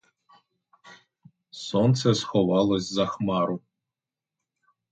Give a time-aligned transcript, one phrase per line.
[1.65, 3.57] Сонце сховалось за хмару.